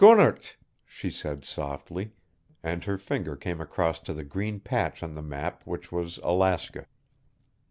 [0.01, 2.13] "Skunnert," she said softly,
[2.63, 6.87] and her finger came across to the green patch on the map which was Alaska.